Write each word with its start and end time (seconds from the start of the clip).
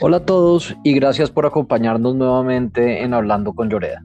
Hola 0.00 0.16
a 0.16 0.24
todos 0.24 0.74
y 0.82 0.94
gracias 0.94 1.30
por 1.30 1.44
acompañarnos 1.44 2.16
nuevamente 2.16 3.02
en 3.02 3.14
Hablando 3.14 3.52
con 3.52 3.68
Lloreda. 3.68 4.04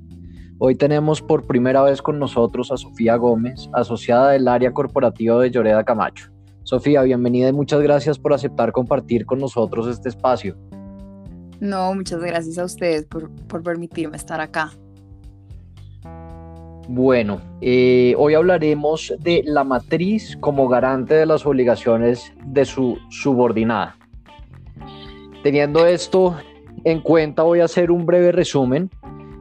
Hoy 0.60 0.76
tenemos 0.76 1.22
por 1.22 1.48
primera 1.48 1.82
vez 1.82 2.02
con 2.02 2.20
nosotros 2.20 2.72
a 2.72 2.78
Sofía 2.78 3.16
Gómez, 3.16 3.70
asociada 3.74 4.32
del 4.32 4.48
área 4.48 4.74
corporativa 4.74 5.40
de 5.40 5.50
Lloreda 5.50 5.84
Camacho. 5.84 6.30
Sofía, 6.64 7.02
bienvenida 7.04 7.50
y 7.50 7.54
muchas 7.54 7.82
gracias 7.82 8.20
por 8.20 8.34
aceptar 8.34 8.74
compartir 8.74 9.26
con 9.26 9.40
nosotros 9.40 9.88
este 9.88 10.10
espacio. 10.10 10.58
No, 11.60 11.96
muchas 11.96 12.20
gracias 12.20 12.58
a 12.58 12.66
ustedes 12.66 13.06
por, 13.06 13.64
permitirme 13.64 14.18
estar 14.18 14.42
acá. 14.42 14.72
Bueno, 16.90 17.42
eh, 17.62 18.14
hoy 18.18 18.34
hablaremos 18.34 19.14
de 19.20 19.42
la 19.46 19.64
matriz 19.64 20.38
como 20.40 20.68
garante 20.68 21.16
de 21.16 21.26
las 21.26 21.46
obligaciones 21.46 22.34
de 22.46 22.66
su 22.66 22.98
subordinada. 23.10 23.98
Teniendo 25.48 25.86
esto 25.86 26.36
en 26.84 27.00
cuenta, 27.00 27.44
voy 27.44 27.62
a 27.62 27.64
hacer 27.64 27.90
un 27.90 28.06
breve 28.06 28.34
resumen. 28.34 28.90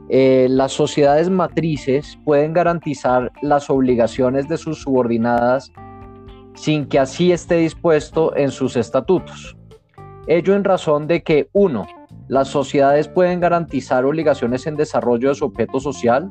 Eh, 0.08 0.46
las 0.48 0.70
sociedades 0.70 1.28
matrices 1.28 2.16
pueden 2.24 2.52
garantizar 2.52 3.32
las 3.42 3.68
obligaciones 3.70 4.46
de 4.46 4.56
sus 4.56 4.82
subordinadas 4.82 5.72
sin 6.54 6.86
que 6.86 7.00
así 7.00 7.32
esté 7.32 7.56
dispuesto 7.56 8.36
en 8.36 8.52
sus 8.52 8.76
estatutos. 8.76 9.56
Ello 10.28 10.54
en 10.54 10.62
razón 10.62 11.08
de 11.08 11.24
que, 11.24 11.48
uno, 11.52 11.88
las 12.28 12.46
sociedades 12.46 13.08
pueden 13.08 13.40
garantizar 13.40 14.04
obligaciones 14.04 14.64
en 14.68 14.76
desarrollo 14.76 15.30
de 15.30 15.34
su 15.34 15.46
objeto 15.46 15.80
social. 15.80 16.30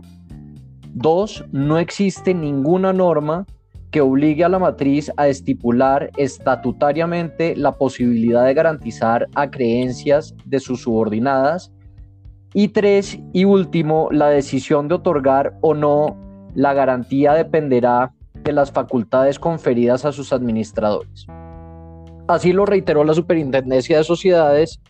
Dos, 0.94 1.44
no 1.52 1.80
existe 1.80 2.34
ninguna 2.34 2.94
norma 2.94 3.46
que 3.96 4.02
obligue 4.02 4.44
a 4.44 4.50
la 4.50 4.60
matriz 4.60 5.10
a 5.16 5.30
estipular 5.30 6.12
estatutariamente 6.18 7.56
la 7.56 7.72
posibilidad 7.78 8.46
de 8.46 8.54
garantizar 8.54 9.30
a 9.36 9.50
creencias 9.50 10.36
de 10.44 10.60
sus 10.60 10.82
subordinadas. 10.82 11.72
Y 12.54 12.68
tres, 12.68 13.18
y 13.32 13.46
último, 13.46 14.10
la 14.12 14.28
decisión 14.28 14.90
de 14.90 14.96
otorgar 14.96 15.58
o 15.62 15.74
no 15.74 16.18
la 16.56 16.74
garantía 16.74 17.36
dependerá 17.36 18.12
de 18.44 18.52
las 18.52 18.70
facultades 18.70 19.40
conferidas 19.40 20.04
a 20.04 20.12
sus 20.12 20.34
administradores. 20.34 21.26
Así 22.28 22.52
lo 22.52 22.66
reiteró 22.66 23.06
la 23.06 23.14
Superintendencia 23.14 24.00
de 24.00 24.04
Sociedades 24.04 24.82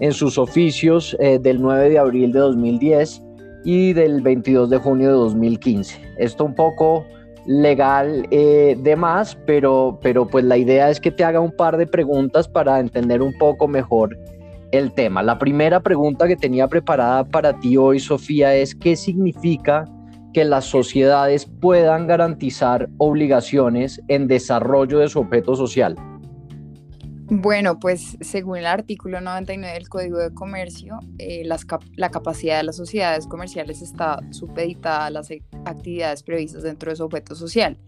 en 0.00 0.14
sus 0.14 0.38
oficios 0.38 1.14
eh, 1.20 1.38
del 1.38 1.60
9 1.60 1.90
de 1.90 1.98
abril 1.98 2.32
de 2.32 2.38
2010 2.38 3.22
y 3.66 3.92
del 3.92 4.22
22 4.22 4.70
de 4.70 4.78
junio 4.78 5.08
de 5.08 5.16
2015. 5.16 6.14
Esto 6.16 6.46
un 6.46 6.54
poco 6.54 7.04
legal 7.46 8.26
eh, 8.30 8.76
de 8.78 8.96
más, 8.96 9.36
pero, 9.46 9.98
pero 10.02 10.26
pues 10.26 10.44
la 10.44 10.56
idea 10.56 10.90
es 10.90 11.00
que 11.00 11.10
te 11.10 11.24
haga 11.24 11.40
un 11.40 11.52
par 11.52 11.76
de 11.76 11.86
preguntas 11.86 12.48
para 12.48 12.80
entender 12.80 13.22
un 13.22 13.36
poco 13.38 13.68
mejor 13.68 14.18
el 14.72 14.92
tema. 14.92 15.22
La 15.22 15.38
primera 15.38 15.80
pregunta 15.80 16.26
que 16.26 16.36
tenía 16.36 16.68
preparada 16.68 17.24
para 17.24 17.58
ti 17.60 17.76
hoy, 17.76 18.00
Sofía, 18.00 18.54
es 18.54 18.74
¿qué 18.74 18.96
significa 18.96 19.84
que 20.32 20.44
las 20.44 20.64
sociedades 20.64 21.46
puedan 21.46 22.06
garantizar 22.06 22.88
obligaciones 22.98 24.00
en 24.08 24.26
desarrollo 24.26 24.98
de 24.98 25.08
su 25.08 25.20
objeto 25.20 25.54
social? 25.54 25.96
Bueno, 27.26 27.78
pues 27.78 28.18
según 28.20 28.58
el 28.58 28.66
artículo 28.66 29.20
99 29.20 29.72
del 29.74 29.88
Código 29.88 30.18
de 30.18 30.34
Comercio, 30.34 30.98
eh, 31.18 31.42
la 31.96 32.10
capacidad 32.10 32.58
de 32.58 32.64
las 32.64 32.76
sociedades 32.76 33.26
comerciales 33.26 33.80
está 33.80 34.20
supeditada 34.30 35.06
a 35.06 35.10
las 35.10 35.30
e, 35.30 35.42
actividades 35.64 36.22
previstas 36.22 36.62
dentro 36.62 36.90
de 36.90 36.96
su 36.96 37.04
objeto 37.04 37.34
social. 37.34 37.78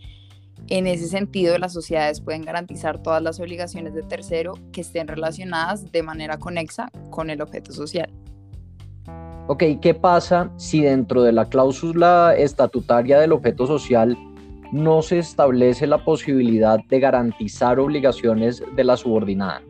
En 0.69 0.87
ese 0.87 1.07
sentido, 1.07 1.59
las 1.59 1.75
sociedades 1.75 2.23
pueden 2.23 2.43
garantizar 2.43 3.03
todas 3.03 3.23
las 3.23 3.39
obligaciones 3.39 3.95
de 3.95 4.03
tercero 4.03 4.55
que 4.73 4.81
estén 4.81 5.07
relacionadas 5.07 5.93
de 5.93 6.03
manera 6.03 6.39
conexa 6.39 6.91
con 7.11 7.29
el 7.29 7.43
objeto 7.43 7.73
social. 7.73 8.11
Ok, 9.49 9.63
¿qué 9.83 9.95
pasa 9.95 10.51
si 10.57 10.81
dentro 10.81 11.23
de 11.23 11.33
la 11.33 11.45
cláusula 11.45 12.35
estatutaria 12.37 13.21
del 13.21 13.33
objeto 13.33 13.67
social 13.67 14.17
no 14.73 15.03
se 15.03 15.19
establece 15.19 15.87
la 15.87 16.05
posibilidad 16.05 16.79
de 16.89 17.01
garantizar 17.01 17.79
obligaciones 17.79 18.63
de 18.75 18.85
la 18.85 18.97
subordinada. 18.97 19.63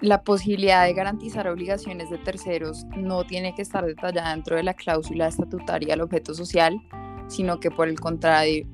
La 0.00 0.22
posibilidad 0.22 0.84
de 0.84 0.94
garantizar 0.94 1.48
obligaciones 1.48 2.08
de 2.08 2.18
terceros 2.18 2.84
no 2.96 3.24
tiene 3.24 3.54
que 3.54 3.62
estar 3.62 3.84
detallada 3.84 4.30
dentro 4.30 4.56
de 4.56 4.62
la 4.62 4.74
cláusula 4.74 5.26
estatutaria 5.26 5.94
del 5.94 6.02
objeto 6.02 6.34
social, 6.34 6.80
sino 7.26 7.58
que 7.58 7.70
por 7.70 7.88
el 7.88 7.98
contrario 7.98 8.64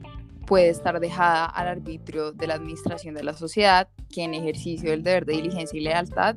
puede 0.46 0.68
estar 0.68 1.00
dejada 1.00 1.46
al 1.46 1.68
arbitrio 1.68 2.32
de 2.32 2.46
la 2.46 2.54
administración 2.54 3.14
de 3.14 3.24
la 3.24 3.32
sociedad, 3.32 3.88
que 4.12 4.24
en 4.24 4.34
ejercicio 4.34 4.90
del 4.90 5.02
deber 5.02 5.24
de 5.24 5.34
diligencia 5.34 5.78
y 5.78 5.82
lealtad 5.82 6.36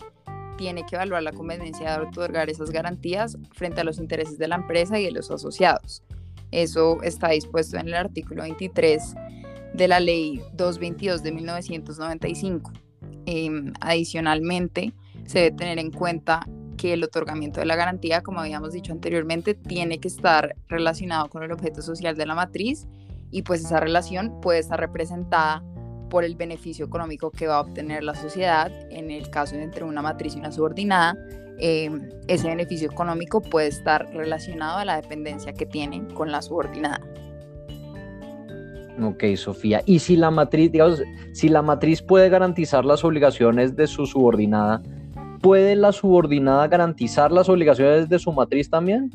tiene 0.57 0.85
que 0.85 0.95
evaluar 0.95 1.21
la 1.21 1.33
conveniencia 1.33 1.97
de 1.97 2.05
otorgar 2.07 2.49
esas 2.49 2.71
garantías 2.71 3.37
frente 3.53 3.81
a 3.81 3.83
los 3.83 3.99
intereses 3.99 4.37
de 4.37 4.47
la 4.47 4.55
empresa 4.55 4.97
y 4.97 5.03
de 5.03 5.11
los 5.11 5.29
asociados. 5.29 6.03
Eso 6.51 7.01
está 7.03 7.29
dispuesto 7.29 7.77
en 7.77 7.87
el 7.87 7.95
artículo 7.95 8.43
23 8.43 9.15
de 9.73 9.87
la 9.87 9.99
ley 9.99 10.41
222 10.53 11.23
de 11.23 11.31
1995. 11.31 12.71
Em, 13.25 13.73
adicionalmente, 13.81 14.93
se 15.25 15.39
debe 15.39 15.57
tener 15.57 15.79
en 15.79 15.91
cuenta 15.91 16.47
que 16.77 16.93
el 16.93 17.03
otorgamiento 17.03 17.59
de 17.59 17.65
la 17.65 17.75
garantía, 17.75 18.21
como 18.21 18.39
habíamos 18.39 18.71
dicho 18.71 18.93
anteriormente, 18.93 19.53
tiene 19.53 19.99
que 19.99 20.07
estar 20.07 20.55
relacionado 20.67 21.27
con 21.29 21.43
el 21.43 21.51
objeto 21.51 21.81
social 21.81 22.15
de 22.15 22.25
la 22.25 22.35
matriz 22.35 22.87
y 23.31 23.41
pues 23.41 23.61
esa 23.61 23.79
relación 23.79 24.39
puede 24.41 24.59
estar 24.59 24.79
representada 24.79 25.63
por 26.09 26.23
el 26.23 26.35
beneficio 26.35 26.85
económico 26.85 27.31
que 27.31 27.47
va 27.47 27.57
a 27.57 27.61
obtener 27.61 28.03
la 28.03 28.15
sociedad 28.15 28.71
en 28.89 29.11
el 29.11 29.29
caso 29.29 29.55
entre 29.55 29.83
una 29.83 30.01
matriz 30.01 30.35
y 30.35 30.39
una 30.39 30.51
subordinada 30.51 31.15
Em, 31.59 32.09
ese 32.27 32.47
beneficio 32.47 32.87
económico 32.89 33.41
puede 33.41 33.67
estar 33.67 34.07
relacionado 34.13 34.77
a 34.77 34.85
la 34.85 35.01
dependencia 35.01 35.53
que 35.53 35.65
tienen 35.65 36.05
con 36.13 36.31
la 36.31 36.41
subordinada. 36.41 37.01
Ok, 39.01 39.23
Sofía. 39.35 39.81
Y 39.85 39.99
si 39.99 40.15
la 40.15 40.29
matriz, 40.29 40.71
digamos, 40.71 41.01
si 41.33 41.49
la 41.49 41.63
matriz 41.63 42.01
puede 42.01 42.29
garantizar 42.29 42.85
las 42.85 43.03
obligaciones 43.03 43.75
de 43.75 43.87
su 43.87 44.05
subordinada, 44.05 44.83
¿puede 45.41 45.75
la 45.75 45.91
subordinada 45.91 46.67
garantizar 46.67 47.31
las 47.31 47.49
obligaciones 47.49 48.07
de 48.07 48.19
su 48.19 48.31
matriz 48.31 48.69
también? 48.69 49.09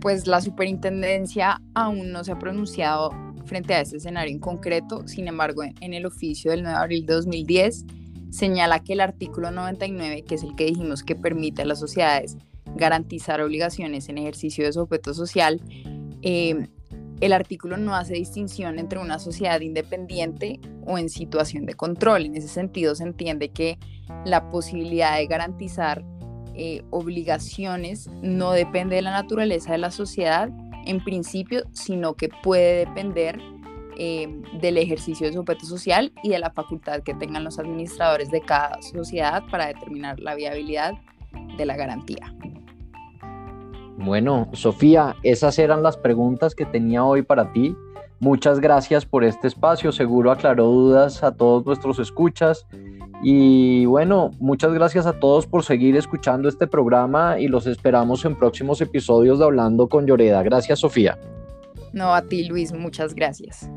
Pues 0.00 0.26
la 0.26 0.40
superintendencia 0.40 1.60
aún 1.74 2.12
no 2.12 2.24
se 2.24 2.32
ha 2.32 2.38
pronunciado 2.38 3.10
frente 3.44 3.74
a 3.74 3.80
ese 3.80 3.96
escenario 3.96 4.32
en 4.32 4.40
concreto, 4.40 5.06
sin 5.06 5.28
embargo, 5.28 5.62
en 5.62 5.94
el 5.94 6.06
oficio 6.06 6.50
del 6.50 6.62
9 6.62 6.76
de 6.76 6.82
abril 6.82 7.06
de 7.06 7.14
2010 7.14 7.84
señala 8.30 8.80
que 8.80 8.94
el 8.94 9.00
artículo 9.00 9.52
99, 9.52 10.24
que 10.24 10.34
es 10.34 10.42
el 10.42 10.56
que 10.56 10.64
dijimos 10.66 11.04
que 11.04 11.14
permite 11.14 11.62
a 11.62 11.64
las 11.64 11.78
sociedades 11.78 12.36
garantizar 12.74 13.40
obligaciones 13.40 14.08
en 14.08 14.18
ejercicio 14.18 14.64
de 14.64 14.72
su 14.72 14.80
objeto 14.80 15.14
social, 15.14 15.60
em, 16.22 16.66
el 17.20 17.32
artículo 17.32 17.76
no 17.76 17.94
hace 17.94 18.14
distinción 18.14 18.80
entre 18.80 18.98
una 18.98 19.20
sociedad 19.20 19.60
independiente 19.60 20.58
o 20.84 20.98
en 20.98 21.08
situación 21.08 21.64
de 21.64 21.74
control. 21.74 22.26
En 22.26 22.34
ese 22.34 22.48
sentido, 22.48 22.96
se 22.96 23.04
entiende 23.04 23.50
que 23.50 23.78
la 24.24 24.50
posibilidad 24.50 25.16
de 25.16 25.26
garantizar 25.26 26.04
eh, 26.56 26.82
obligaciones 26.90 28.08
no 28.22 28.52
depende 28.52 28.96
de 28.96 29.02
la 29.02 29.10
naturaleza 29.10 29.72
de 29.72 29.78
la 29.78 29.90
sociedad 29.90 30.50
en 30.86 31.02
principio, 31.02 31.64
sino 31.72 32.14
que 32.14 32.28
puede 32.42 32.86
depender 32.86 33.40
eh, 33.96 34.42
del 34.60 34.78
ejercicio 34.78 35.26
de 35.26 35.32
su 35.32 35.40
objeto 35.40 35.66
social 35.66 36.12
y 36.22 36.30
de 36.30 36.38
la 36.38 36.50
facultad 36.50 37.02
que 37.02 37.14
tengan 37.14 37.44
los 37.44 37.58
administradores 37.58 38.30
de 38.30 38.40
cada 38.40 38.82
sociedad 38.82 39.42
para 39.50 39.66
determinar 39.66 40.18
la 40.18 40.34
viabilidad 40.34 40.94
de 41.56 41.66
la 41.66 41.76
garantía. 41.76 42.34
Bueno, 43.96 44.48
Sofía, 44.52 45.14
esas 45.22 45.58
eran 45.58 45.82
las 45.82 45.96
preguntas 45.96 46.54
que 46.54 46.66
tenía 46.66 47.04
hoy 47.04 47.22
para 47.22 47.52
ti. 47.52 47.76
Muchas 48.18 48.58
gracias 48.58 49.06
por 49.06 49.22
este 49.22 49.46
espacio, 49.46 49.92
seguro 49.92 50.32
aclaró 50.32 50.64
dudas 50.64 51.22
a 51.22 51.36
todos 51.36 51.64
nuestros 51.64 51.98
escuchas. 51.98 52.66
Y 53.26 53.86
bueno, 53.86 54.32
muchas 54.38 54.74
gracias 54.74 55.06
a 55.06 55.18
todos 55.18 55.46
por 55.46 55.64
seguir 55.64 55.96
escuchando 55.96 56.46
este 56.46 56.66
programa 56.66 57.40
y 57.40 57.48
los 57.48 57.66
esperamos 57.66 58.22
en 58.26 58.36
próximos 58.36 58.82
episodios 58.82 59.38
de 59.38 59.46
Hablando 59.46 59.88
con 59.88 60.06
Lloreda. 60.06 60.42
Gracias, 60.42 60.80
Sofía. 60.80 61.18
No, 61.94 62.14
a 62.14 62.20
ti, 62.20 62.44
Luis, 62.44 62.74
muchas 62.74 63.14
gracias. 63.14 63.70